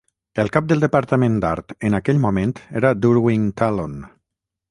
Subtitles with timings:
[0.43, 3.97] El cap del departament d'art en aquell moment era Durwin Talon.